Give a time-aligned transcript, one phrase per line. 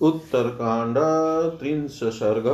[0.00, 0.98] उत्तरकांड
[1.58, 2.46] त्रिंश सर्ग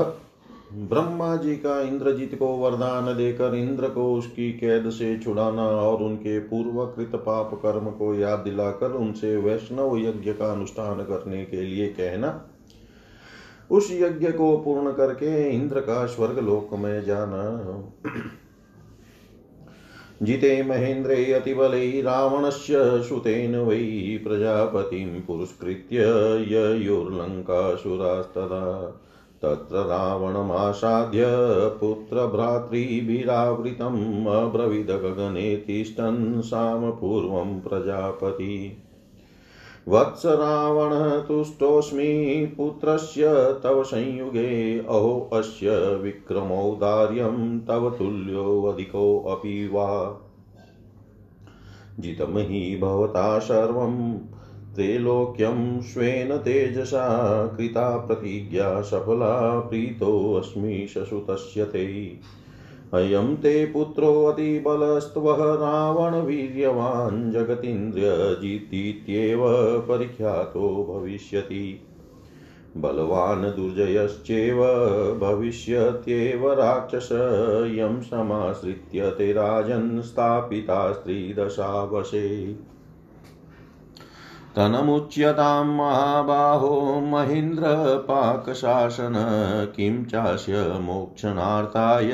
[0.72, 6.38] ब्रह्मा जी का इंद्रजीत को वरदान देकर इंद्र को उसकी कैद से छुड़ाना और उनके
[6.38, 12.50] पूर्वकृत पाप कर्म को याद दिलाकर उनसे वैष्णव यज्ञ का अनुष्ठान करने के लिए कहना।
[13.70, 17.42] उस यज्ञ को पूर्ण करके इंद्र का स्वर्ग लोक में जाना।
[20.22, 25.98] जिते महेन्द्रे अतिबलै रावणस्य सुतेन वै प्रजापतिं पुरस्कृत्य
[26.48, 29.00] ययोर्लङ्कासुरास्तदा।
[29.42, 31.24] तत्र रावणमासाद्य
[31.80, 38.82] पुत्रभ्रातृभिरावृतम् अब्रवीद गगने तिष्ठन् सामपूर्वं प्रजापति।
[39.88, 43.24] वत्स रावण तुष्टोऽस्मि पुत्रस्य
[43.62, 50.20] तव संयुगे, अहो अस्य विक्रमौदार्यं तव तुल्योऽधिकोऽपि वा।
[52.00, 54.18] जितमहि भवता सर्वं
[54.74, 62.18] त्रैलोक्यं स्वेन तेजसा, कृता प्रतिज्ञा सफला प्रीतोऽस्मि शशुतस्य ते।
[62.94, 69.40] अयं ते पुत्रोऽतिबलस्त्वः रावणवीर्यवान् जगतीन्द्रजितीत्येव
[69.88, 71.80] परिख्यातो भविष्यति।
[72.76, 74.62] बलवान् दुर्जयश्चेव
[75.20, 77.08] भविष्यत्येव राक्षस
[77.76, 82.56] यं समाश्रित्य ते राजन् स्थापिता स्त्रीदशावशे।
[84.56, 89.14] तनमुच्यतां महाबाहो महीन्द्रपाकशासन
[89.76, 92.12] किं चास्य मोक्षणार्थाय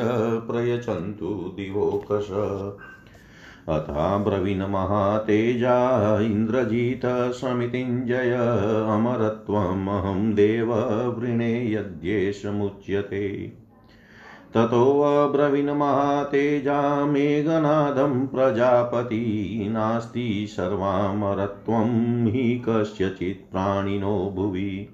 [0.50, 2.28] प्रयच्छन्तु दिवोकश।
[3.68, 5.74] अथा ब्रवीणमहातेजा
[6.20, 8.36] इन्द्रजितसमितिञ्जय
[8.88, 10.74] अमरत्वमहं देव
[11.18, 13.61] वृणे यद्येषमुच्यते
[14.56, 24.88] ततोऽब्रवीन्महातेजा मेघनादं प्रजापति। नास्ति सर्वामरत्वं हि कस्यचित् प्राणिनो भुवि।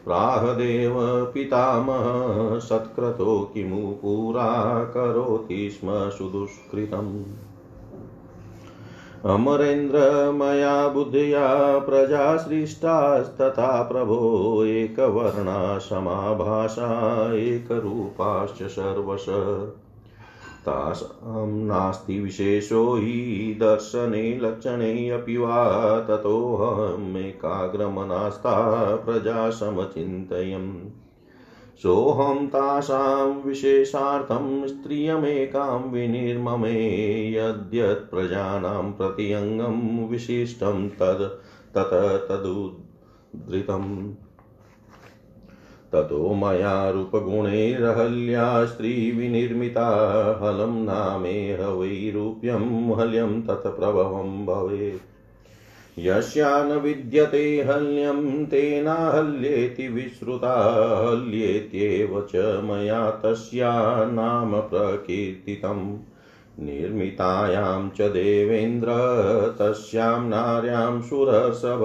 [0.04, 0.94] प्राहदेव
[1.34, 7.24] पितामह सत्क्रतो किमु पुरा करोति स्म सुदुष्कृतम्।
[9.24, 9.98] अमरेन्द्र,
[10.32, 16.90] मया बुद्ध्या प्रजा सृष्टास्तथा प्रभो एकवर्णा समाभाषा
[17.34, 19.26] एकरूपाश्च सर्वश।
[20.66, 27.34] तासां नास्ति विशेषो हि दर्शने लक्षणे अपि वा ततोऽहमेकाग्रमनास्ता
[28.96, 30.74] प्रजा समचिन्तयम्
[31.82, 36.74] सोऽहं तासां विशेषार्थं स्त्रियमेकां विनिर्ममे
[37.32, 41.40] यद्यत्प्रजानां प्रत्यङ्गं विशिष्टं तद्
[41.74, 41.90] तत
[42.28, 44.08] तदुद्धृतम्।
[45.92, 49.88] ततो मया रूपगुणैरहल्या स्त्रीविनिर्मिता
[50.42, 52.12] हलं नामेह वै
[53.00, 55.10] हल्यं तत्प्रभवं भवेत्
[55.98, 60.54] यस्यान् विद्यते हल्यं तेनाहल्येति विश्रुता,
[61.06, 65.96] हल्येत्येव च मया तस्या नाम प्रकीर्तितम्।
[66.58, 68.88] निर्मितायां च देवेन्द्र,
[69.58, 71.80] तस्यां नार्यां सुरसभ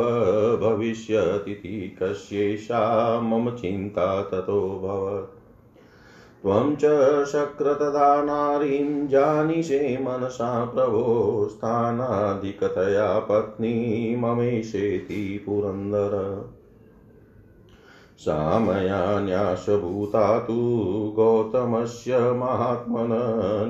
[0.64, 5.46] भविष्यतीति कस्यैषा मम चिन्ता ततोऽभवत्
[6.42, 6.82] त्वं च
[7.26, 16.42] शक्रतदा नारीं जानिषे मनसा प्रभो, स्थानाधिकतया पत्नी ममेशेति पुरन्दर।
[18.18, 20.54] सा मया न्यासभूता तु
[21.16, 23.10] गौतमस्य महात्मन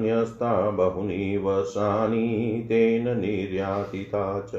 [0.01, 4.55] न्यस्ता बहूनि वर्षाणि तेन निर्यातिता च।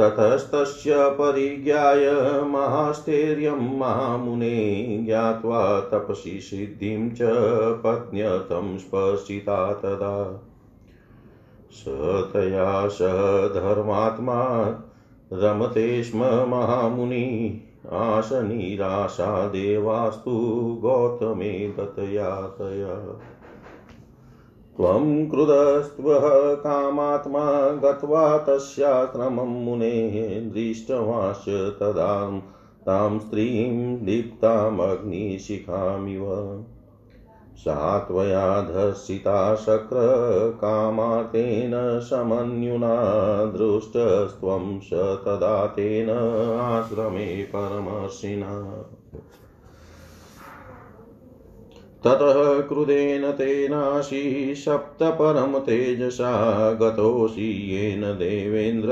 [0.00, 2.10] ततस्तस्य परिज्ञाय
[2.42, 7.18] महास्थैर्यं महामुने ज्ञात्वा तपसि सिद्धिं च
[7.84, 10.46] पत्न्यतं स्पर्शिता तदा।
[11.70, 11.84] स
[12.32, 12.98] तया स
[13.54, 14.44] धर्मात्मा
[15.32, 20.30] रमते स्म महामुनि। आशनिराशा देवास्तु
[20.82, 23.18] गौतमे गतया तया
[24.76, 32.42] त्वं क्रुधस्त्वः कामात्मा गत्वा तस्याश्रमं मुनेः दृष्टवाश्च तदा
[32.86, 36.64] तां स्त्रीं दीप्तामग्निशिखामिव।
[37.60, 46.10] सा त्वया धर्षिता शक्रकामातेन समन्युना दृष्टस्त्वं स तदा तेन
[46.60, 48.84] आश्रमे परमर्षिणा।
[52.04, 58.88] ततः क्रुधेन तेनाशी सप्तपरं तेजसा गतोऽसि येन देवेन्द्र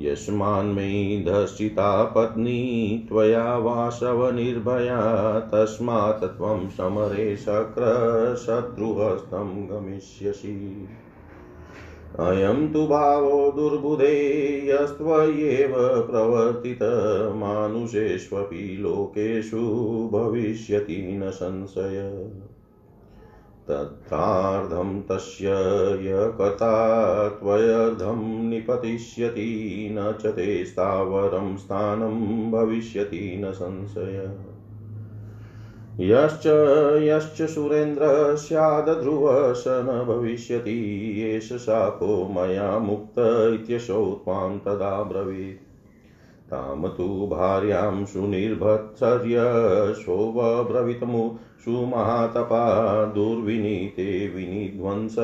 [0.00, 10.88] यस्मान्मयि दर्शिता पत्नी त्वया वासवनिर्भया तस्मात् त्वं समरे शक्रशत्रुहस्तं गमिष्यसि।
[12.18, 22.30] अयं तु भावो दुर्बुधे यस्त्वय्येव प्रवर्तितमानुषेष्वपि लोकेषु भविष्यति न संशय।
[23.70, 25.48] तत्रार्धं तस्य
[26.02, 34.38] यकता त्वयर्धं निपतिष्यति न च ते स्थावरं स्थानं भविष्यति न संशय।
[36.00, 36.46] यश्च
[37.02, 43.18] यश्च सुरेन्द्र स्यादध्रुवः न भविष्यति, एष शापो मया मुक्त
[43.54, 45.69] इत्यशौ त्वां तदा ब्रवीत्
[46.50, 49.36] तां तु भार्यां सुनिर्भत्सर्य
[49.94, 55.16] शोभब्रवीतमु सुमहातपा दुर्विनीते विनिध्वंस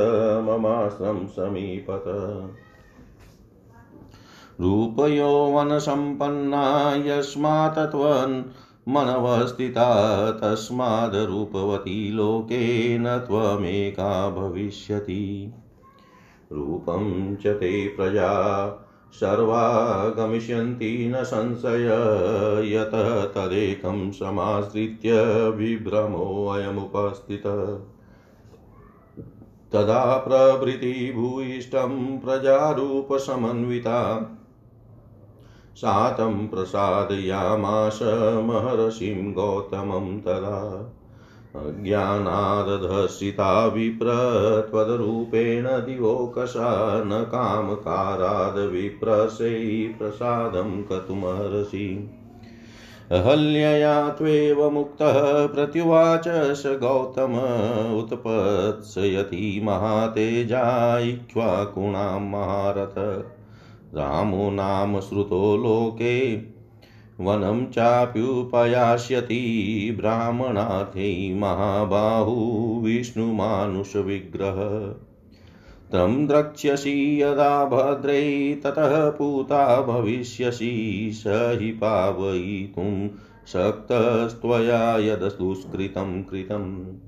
[0.45, 2.05] ममाश्रम समीपत।
[4.61, 8.39] रूपयौवनसम्पन्ना यस्मात्
[8.89, 15.53] मनवस्थिता तस्माद्रूपवती लोकेन त्वमेका भविष्यति।
[16.53, 18.67] रूपं च ते प्रजा
[19.13, 21.87] सर्वा गमिष्यन्ति न संशय,
[22.73, 27.93] यतः तदेकं समाश्रित्य विभ्रमोऽयमुपस्थितः
[29.73, 34.31] तदा प्रभृति भूयिष्ठं प्रजारूपसमन्विता
[35.77, 36.47] सा तं
[38.43, 40.93] महर्षिं गौतमं तदा।
[41.55, 44.07] अज्ञानादधर्षिता विप्र
[44.71, 52.11] त्वदरूपेण दिवोकसा न कामकाराद् विप्रसै प्रसादं कतुमर्षि
[53.13, 57.35] अहल्यया त्वेव मुक्तः, प्रत्युवाच स गौतम
[57.99, 63.25] उत्पत्सयति महातेजा इक्ष्वाकुणां महारथ।
[63.95, 66.37] रामो नाम श्रुतो लोके
[67.21, 69.39] वनं चाप्युपयास्यति
[70.01, 72.35] ब्राह्मणाथे महाबाहु
[72.81, 74.55] विष्णुमानुषविग्रह।
[75.93, 81.25] तं द्रक्ष्यसि यदा भद्रै, ततः पूता भविष्यसि, स
[81.61, 83.09] हि पावयितुं
[83.47, 87.06] शक्तस्त्वया यदुष्कृतं कृतम्।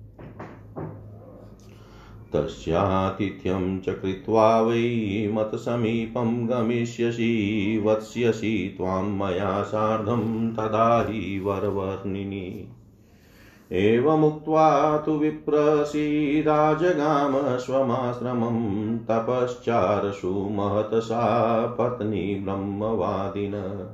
[2.32, 12.68] तस्यातिथ्यं च कृत्वा वै मत्समीपं गमिष्यसि, वत्स्यसि त्वां मया सार्धं तदा हि वरवर्णिनि।
[13.73, 23.88] एवमुक्त्वा तु विप्रसि राजगाम स्वमाश्रमं तपश्चारसु महतसा पत्नी ब्रह्मवादिन।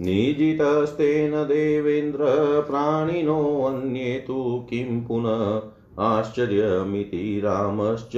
[0.00, 2.24] निजितस्तेन देवेन्द्र
[2.70, 8.12] प्राणिनोऽन्ये तु किं पुनः आश्चर्यमिति रामश्च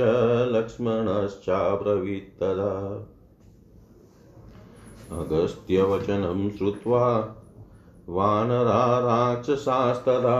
[0.53, 3.07] लक्ष्मणश्चाब्रवीत्तदा
[5.13, 7.37] अगस्त्यवचनं श्रुत्वा
[8.09, 10.39] वानरा राक्षसास्तदा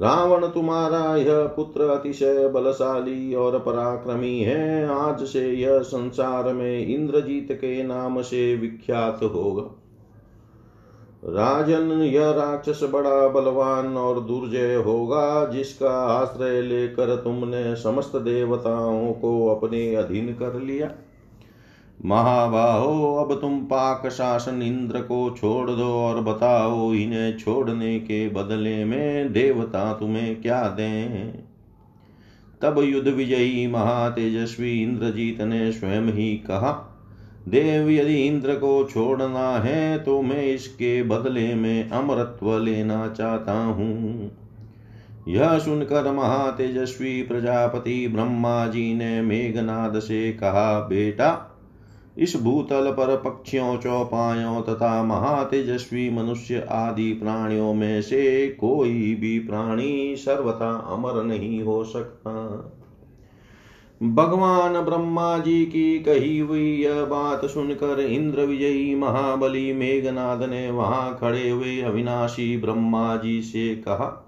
[0.00, 7.48] रावण तुम्हारा यह पुत्र अतिशय बलशाली और पराक्रमी है। आज से यह संसार में इंद्रजीत
[7.52, 9.62] के नाम से विख्यात होगा।
[11.24, 19.48] राजन, यह राक्षस बड़ा बलवान और दुर्जय होगा, जिसका आश्रय लेकर तुमने समस्त देवताओं को
[19.48, 20.90] अपने अधीन कर लिया।
[22.04, 28.84] महाबाहो, अब तुम पाक शासन इंद्र को छोड़ दो और बताओ इन्हें छोड़ने के बदले
[28.84, 31.32] में देवता तुम्हें क्या दें?
[32.62, 36.72] तब युद्ध विजयी महातेजस्वी इंद्रजीत ने स्वयं ही कहा,
[37.48, 44.30] देव, यदि इंद्र को छोड़ना है तो मैं इसके बदले में अमरत्व लेना चाहता हूँ
[45.28, 51.55] यह सुनकर महातेजस्वी प्रजापति ब्रह्मा जी ने मेघनाद से कहा, बेटा
[52.16, 60.16] इस भूतल पर पक्षियों, चौपायों तथा महातेजस्वी मनुष्य आदि प्राणियों में से कोई भी प्राणी
[60.16, 62.72] सर्वथा अमर नहीं हो सकता।
[64.02, 71.16] भगवान ब्रह्मा जी की कही हुई यह बात सुनकर इंद्र विजयी महाबली मेघनाद ने वहाँ
[71.20, 74.22] खड़े हुए अविनाशी ब्रह्मा जी से कहा,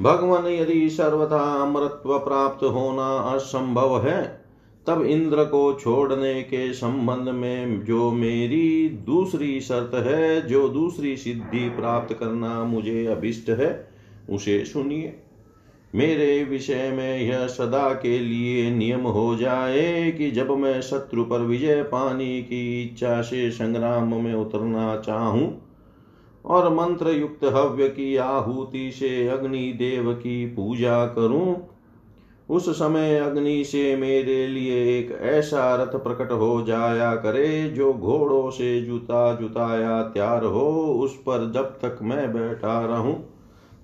[0.00, 4.41] भगवान, यदि सर्वथा अमृत्व प्राप्त होना असंभव है
[4.86, 11.68] तब इंद्र को छोड़ने के संबंध में जो मेरी दूसरी शर्त है, जो दूसरी सिद्धि
[11.68, 13.88] प्राप्त करना मुझे अभिष्ट है,
[14.30, 15.18] उसे सुनिए।
[15.94, 21.38] मेरे विषय में यह सदा के लिए नियम हो जाए कि जब मैं शत्रु पर
[21.38, 25.68] विजय पाने की इच्छा से संग्राम में उतरना चाहूँ
[26.44, 31.71] और मंत्र युक्त हव्य की आहुति से अग्नि देव की पूजा करूँ
[32.50, 38.50] उस समय अग्नि से मेरे लिए एक ऐसा रथ प्रकट हो जाया करे जो घोड़ों
[38.50, 43.14] से जुता जुताया तैयार हो। उस पर जब तक मैं बैठा रहूँ,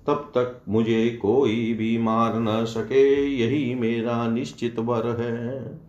[0.07, 5.79] तब तक मुझे कोई भी मार न सके। यही मेरा निश्चित वर है।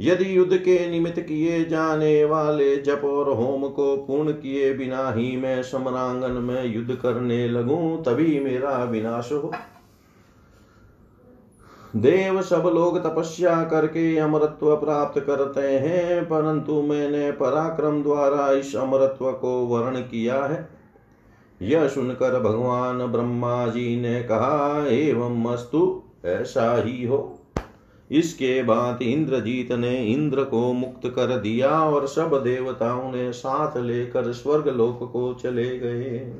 [0.00, 5.36] यदि युद्ध के निमित्त किए जाने वाले जप और होम को पूर्ण किए बिना ही
[5.36, 9.52] मैं समरांगन में युद्ध करने लगूं, तभी मेरा विनाश हो।
[11.96, 19.32] देव सब लोग तपस्या करके अमरत्व प्राप्त करते हैं, परंतु मैंने पराक्रम द्वारा इस अमरत्व
[19.32, 20.68] को वर्ण किया है।
[21.62, 27.38] यह सुनकर भगवान ब्रह्मा जी ने कहा, एवं मस्तु ऐसा ही हो।
[28.10, 34.32] इसके बाद इंद्रजीत ने इंद्र को मुक्त कर दिया और सब देवताओं ने साथ लेकर
[34.32, 36.34] स्वर्ग लोक को चले गए।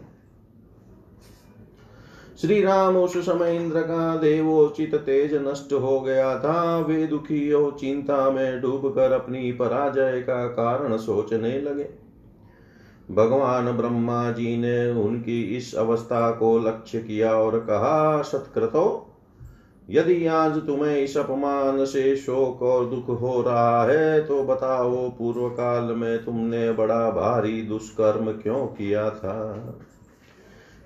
[2.36, 7.76] श्री राम उस समय इंद्र का देवोचित तेज नष्ट हो गया था। वे दुखी और
[7.80, 11.88] चिंता में डूब कर अपनी पराजय का कारण सोचने लगे।
[13.08, 19.12] भगवान ब्रह्मा जी ने उनकी इस अवस्था को लक्ष्य किया और कहा, सत्कृतो,
[19.88, 25.48] यदि आज तुम्हें इस अपमान से शोक और दुख हो रहा है तो बताओ पूर्व
[25.48, 29.78] काल में तुमने बड़ा भारी दुष्कर्म क्यों किया था?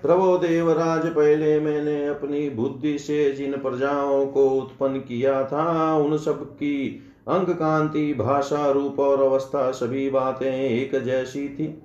[0.02, 6.45] प्रभो देवराज पहले मैंने अपनी बुद्धि से जिन प्रजाओं को उत्पन्न किया था, उन सब
[6.45, 11.83] की अंग कांति, भाषा, रूप और अवस्था सभी बातें एक जैसी थी।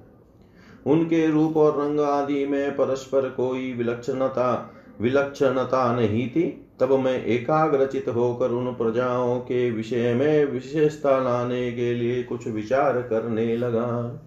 [0.85, 8.07] उनके रूप और रंग आदि में परस्पर कोई विलक्षणता विलक्षणता नहीं थी। तब मैं एकाग्रचित
[8.07, 14.21] होकर उन प्रजाओं के विषय में विशेषता लाने के लिए कुछ विचार करने लगा।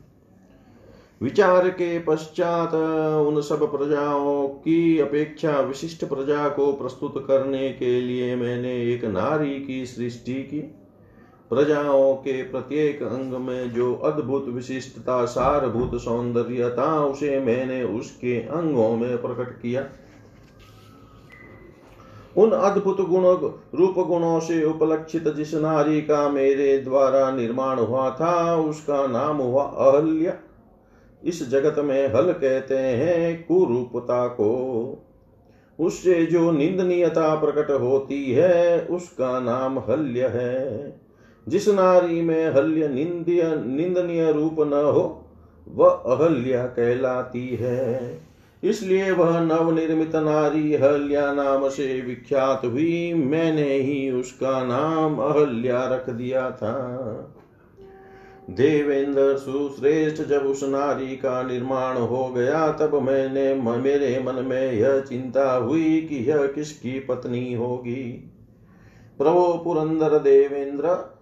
[1.23, 2.75] विचार के पश्चात
[3.27, 9.55] उन सब प्रजाओं की अपेक्षा विशिष्ट प्रजा को प्रस्तुत करने के लिए मैंने एक नारी
[9.61, 10.61] की सृष्टि की।
[11.51, 18.97] प्रजाओं के प्रत्येक अंग में जो अद्भुत विशिष्टता, सारभूत सौंदर्य था उसे मैंने उसके अंगों
[18.97, 19.87] में प्रकट किया।
[22.37, 23.23] उन अद्भुत गुण,
[23.79, 29.65] रूप गुणों से उपलक्षित जिस नारी का मेरे द्वारा निर्माण हुआ था, उसका नाम हुआ
[29.65, 30.39] अहल्य।
[31.25, 35.05] इस जगत में हल कहते हैं कुरूपता को।
[35.81, 41.01] उससे जो निंदनीयता प्रकट होती है, उसका नाम हल्य है।
[41.49, 45.25] जिस नारी में हल्य निंदनीय निंदनीय रूप न हो,
[45.69, 48.21] वह अहल्या कहलाती है।
[48.65, 56.11] इसलिए वह नवनिर्मित नारी अहल्या नाम से विख्यात हुई, मैंने ही उसका नाम अहल्या रख
[56.11, 56.95] दिया था।
[58.51, 65.01] देवेंद्र सुश्रेष्ठ जब उस नारी का निर्माण हो गया, तब मैंने मेरे मन में यह
[65.01, 68.31] चिंता हुई कि यह किसकी पत्नी होगी?
[69.19, 71.15] प्रभो पुरंदर देवेंद्र,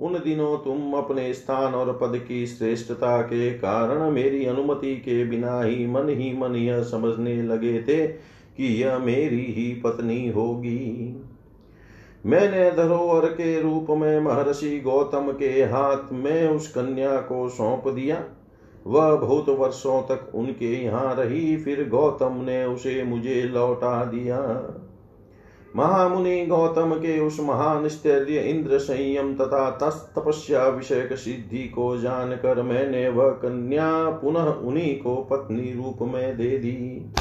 [0.00, 5.62] उन दिनों तुम अपने स्थान और पद की श्रेष्ठता के कारण मेरी अनुमति के बिना
[5.62, 8.06] ही मन ही मन यह समझने लगे थे
[8.56, 11.19] कि यह मेरी ही पत्नी होगी।
[12.26, 18.22] मैंने धरोहर के रूप में महर्षि गौतम के हाथ में उस कन्या को सौंप दिया।
[18.86, 24.38] वह बहुत वर्षों तक उनके यहाँ रही, फिर गौतम ने उसे मुझे लौटा दिया।
[25.76, 29.70] महामुनि गौतम के उस महान स्थैर्य इंद्र संयम तथा
[30.16, 36.50] तपस्या विषय सिद्धि को जानकर मैंने वह कन्या पुनः उन्हीं को पत्नी रूप में दे
[36.58, 37.12] दी।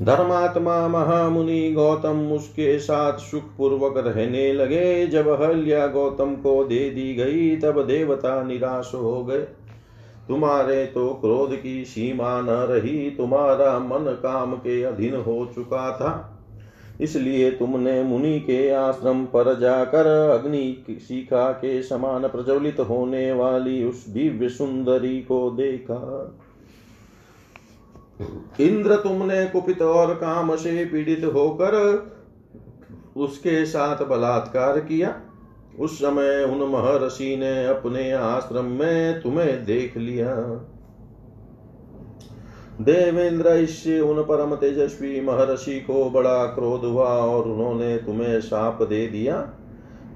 [0.00, 7.56] धर्मात्मा महामुनि गौतम उसके साथ सुखपूर्वक रहने लगे। जब हल्या गौतम को दे दी गई,
[7.56, 9.40] तब देवता निराश हो गए।
[10.28, 16.28] तुम्हारे तो क्रोध की सीमा न रही, तुम्हारा मन काम के अधीन हो चुका था।
[17.00, 24.08] इसलिए तुमने मुनि के आश्रम पर जाकर अग्नि शिखा के समान प्रज्वलित होने वाली उस
[24.08, 26.34] दिव्य सुंदरी को देखा।
[28.60, 31.74] इंद्र तुमने कुपित और काम से पीड़ित होकर
[33.16, 35.20] उसके साथ बलात्कार किया।
[35.80, 40.34] उस समय उन महर्षि ने अपने आश्रम में तुम्हें देख लिया।
[42.80, 49.06] देवेंद्र इससे उन परम तेजस्वी महर्षि को बड़ा क्रोध हुआ और उन्होंने तुम्हें शाप दे
[49.06, 49.50] दिया।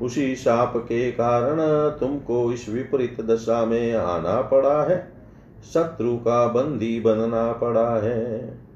[0.02, 1.58] उसी शाप के कारण
[1.90, 5.15] तुमको इस विपरीत दशा में आना पड़ा है।
[5.74, 8.66] शत्रु का बंदी बनना पड़ा है।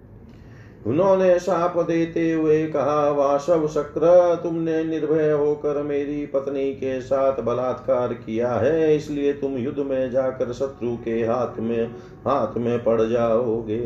[0.87, 8.15] उन्होंने साप देते हुए कहा, वाशव शक्र, तुमने निर्भय होकर मेरी पत्नी के साथ बलात्कार
[8.15, 11.87] किया है, इसलिए तुम युद्ध में जाकर शत्रु के हाथ में
[12.27, 13.81] हाथ में पड़ जाओगे।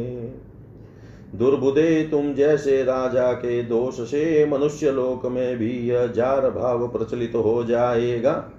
[1.34, 7.32] दुर्बुदे तुम जैसे राजा के दोष से मनुष्य लोक में भी यह जार भाव प्रचलित
[7.34, 8.50] हो जाएगा।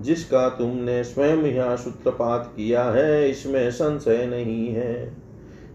[0.00, 5.26] जिसका तुमने स्वयं यहाँ सूत्रपात किया है, इसमें संशय नहीं है।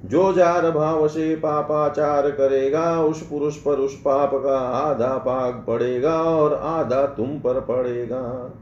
[0.05, 6.21] जो जार भाव से पापाचार करेगा, उस पुरुष पर उस पाप का आधा पाग पड़ेगा
[6.21, 8.53] और आधा तुम पर पड़ेगा।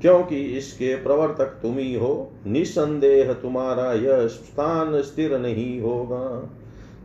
[0.00, 6.50] क्योंकि इसके प्रवर्तक तुम ही हो, निसंदेह तुम्हारा यह स्थान स्थिर नहीं होगा।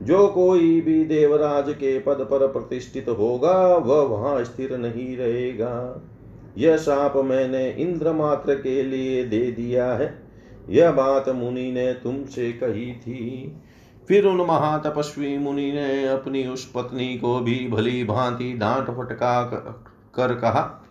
[0.01, 6.01] जो कोई भी देवराज के पद पर प्रतिष्ठित होगा, वह वहाँ स्थिर नहीं रहेगा।
[6.57, 10.13] यह साप मैंने इंद्र मात्र के लिए दे दिया है।
[10.69, 13.55] यह बात मुनि ने तुमसे कही थी।
[14.07, 19.43] फिर उन महातपस्वी मुनि ने अपनी उस पत्नी को भी भली भांति डांट फटका
[20.15, 20.81] कर कहा,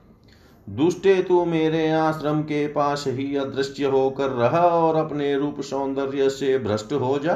[0.68, 6.58] दुष्टे तू मेरे आश्रम के पास ही अदृश्य होकर रहा और अपने रूप सौंदर्य से
[6.58, 7.34] भ्रष्ट हो जा।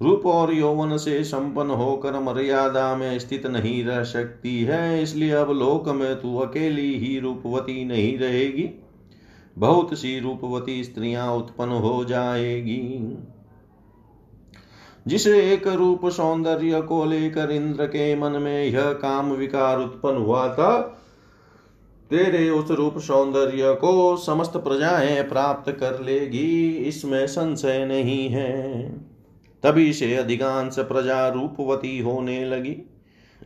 [0.00, 5.50] रूप और यौवन से संपन्न होकर मर्यादा में स्थित नहीं रह सकती है, इसलिए अब
[5.50, 8.68] लोक में तू अकेली ही रूपवती नहीं रहेगी।
[9.56, 13.16] बहुत सी रूपवती स्त्रियाँ उत्पन्न हो जाएगी।
[15.06, 20.48] जिस एक रूप सौंदर्य को लेकर इंद्र के मन में यह काम विकार उत्पन्न हुआ
[20.48, 20.78] था,
[22.10, 29.15] तेरे उस रूप सौंदर्य को समस्त प्रजाएँ प्राप्त कर लेगी, इसमें संशय नहीं है।
[29.66, 32.72] तभी से अधिकांश प्रजा रूपवती होने लगी।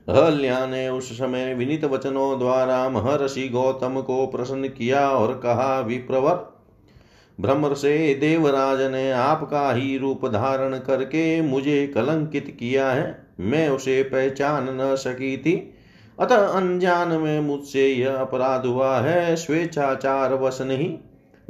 [0.09, 6.49] अहल्या ने उस समय विनित वचनों द्वारा महर्षि गौतम को प्रसन्न किया और कहा, विप्रवर,
[7.41, 14.03] भ्रमर से देवराज ने आपका ही रूप धारण करके मुझे कलंकित किया है। मैं उसे
[14.03, 15.55] पहचान न सकी थी।
[16.19, 20.99] अतः अनजान में मुझसे यह अपराध हुआ है। स्वेच्छाचार वश नहीं,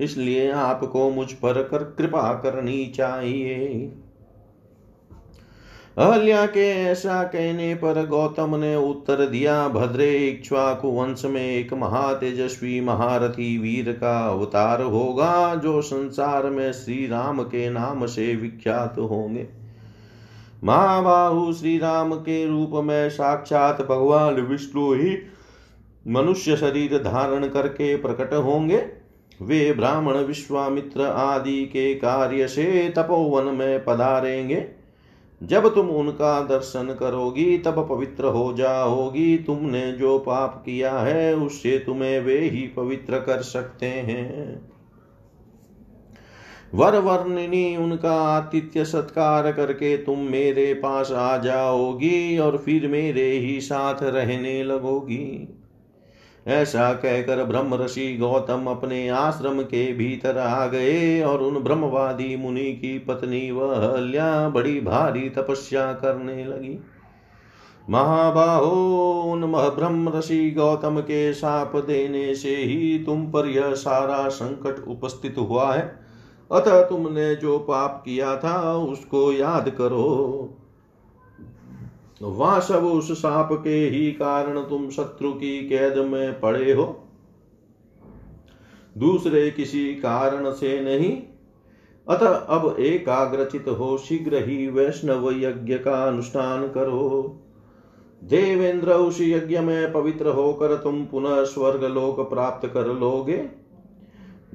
[0.01, 3.93] इसलिए आपको मुझ पर कर, कृपा करनी चाहिए।
[6.01, 12.81] अहल्या के ऐसा कहने पर गौतम ने उत्तर दिया, भद्रे इक्ष्वाकु वंश में एक महातेजस्वी
[12.81, 19.47] महारथी वीर का अवतार होगा, जो संसार में श्री राम के नाम से विख्यात होंगे।
[20.65, 25.17] महाबाहु श्री राम के रूप में साक्षात भगवान विष्णु ही
[26.09, 28.83] मनुष्य शरीर धारण करके प्रकट होंगे।
[29.43, 34.80] वे ब्राह्मण, विश्वामित्र आदि के कार्य से तपोवन में पधारेंगे।
[35.43, 41.79] जब तुम उनका दर्शन करोगी, तब पवित्र हो जाओगी। तुमने जो पाप किया है, उससे
[41.79, 44.71] तुम्हें वे ही पवित्र कर सकते हैं।
[46.75, 53.61] वर वर्णिनी, उनका आतिथ्य सत्कार करके तुम मेरे पास आ जाओगी और फिर मेरे ही
[53.61, 55.57] साथ रहने लगोगी।
[56.47, 62.73] ऐसा कहकर ब्रह्म ऋषि गौतम अपने आश्रम के भीतर आ गए और उन ब्रह्मवादी मुनि
[62.73, 66.85] की पत्नी वहल्या बड़ी भारी तपस्या करने लगी।
[67.91, 74.89] महाबाहो, उन ब्रह्म ऋषि गौतम के साप देने से ही तुम पर यह सारा संकट
[74.89, 76.01] उपस्थित हुआ है।
[76.53, 80.57] अतः तुमने जो पाप किया था उसको याद करो।
[82.23, 87.05] वहाँ सब उस साप के ही कारण तुम शत्रु की कैद में पड़े हो।
[88.99, 91.23] दूसरे किसी कारण से नहीं।
[92.09, 97.41] अतः अब एकाग्रचित हो शीघ्र ही वैष्णव यज्ञ का अनुष्ठान करो।
[98.25, 103.37] देवेंद्र उस यज्ञ में पवित्र होकर तुम पुनः स्वर्ग लोक प्राप्त कर लोगे।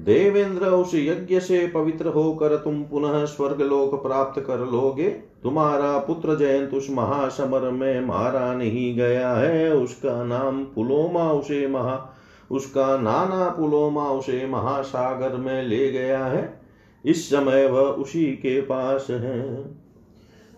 [0.00, 6.36] देवेंद्र उस यज्ञ से पवित्र होकर तुम पुनः स्वर्ग लोक प्राप्त कर लोगे। तुम्हारा पुत्र
[6.36, 12.16] जयंत उस महासमर में मारा नहीं गया है। उसका नाम पुलोमा, उसे महा,
[12.50, 16.60] उसका नाना पुलोमा, उसे महासागर में ले गया है।
[17.04, 19.64] इस समय वह उसी के पास है।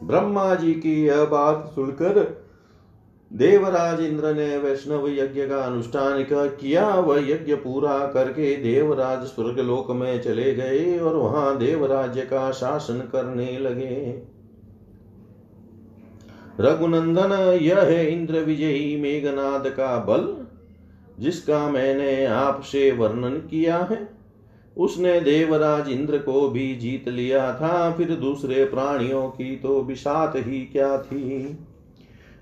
[0.04, 2.44] ब्रह्मा जी की यह बात सुनकर
[3.32, 9.90] देवराज इंद्र ने वैष्णव यज्ञ का अनुष्ठान किया। वह यज्ञ पूरा करके देवराज स्वर्ग लोक
[9.90, 14.22] में चले गए और वहाँ देवराज्य का शासन करने लगे।
[16.60, 20.46] रघुनंदन, यह है इंद्र विजयी मेघनाद का बल,
[21.22, 24.18] जिसका मैंने आपसे वर्णन किया है।
[24.76, 30.60] उसने देवराज इंद्र को भी जीत लिया था, फिर दूसरे प्राणियों की तो विषात ही
[30.60, 31.58] क्या थी।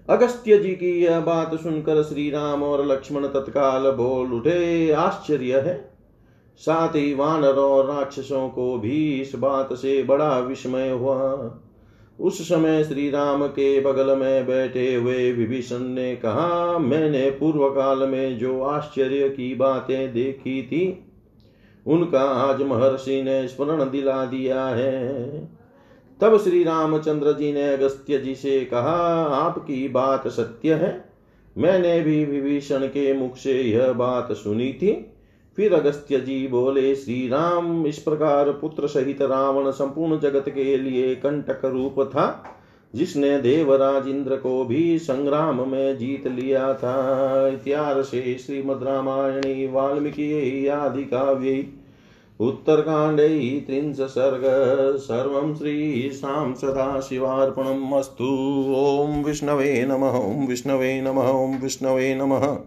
[0.08, 5.90] अगस्त्य जी की यह बात सुनकर श्री राम और लक्ष्मण तत्काल बोल उठे, आश्चर्य है।
[6.58, 11.60] साथ ही वानर और राक्षसों को भी इस बात से बड़ा विस्मय हुआ।
[12.20, 17.98] उस समय श्री राम के बगल में बैठे हुए विभीषण ने कहा, मैंने पूर्व काल
[17.98, 21.04] में जो आश्चर्य की बातें देखी थी,
[21.86, 25.28] उनका आज महर्षि ने स्मरण दिला दिया है।
[26.20, 31.04] तब श्री रामचंद्र जी ने अगस्त्य जी से कहा, आपकी बात सत्य है।
[31.58, 35.12] मैंने भी विभीषण के मुख से यह बात सुनी थी।
[35.56, 41.14] फिर अगस्त्य जी बोले श्री राम इस प्रकार पुत्र सहित रावण संपूर्ण जगत के लिए
[41.14, 42.56] कंटक रूप था,
[42.94, 51.04] जिसने देवराज इंद्र को भी संग्राम में जीत लिया था। इतिहास श्रीमद रामायणी, वाल्मीकि आदि
[51.04, 51.66] काव्य,
[52.40, 54.42] उत्तरकाण्डे त्रिंश सर्ग
[54.96, 58.24] सर्वं श्रीशां सदाशिवार्पणम् अस्तु।
[58.76, 62.58] ॐ विष्णवे नमः, ॐ विष्णवे नमः, ॐ विष्णवे नमः।